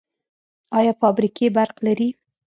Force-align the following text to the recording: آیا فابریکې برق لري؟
آیا 0.77 0.93
فابریکې 1.01 1.47
برق 1.55 1.75
لري؟ 1.85 2.09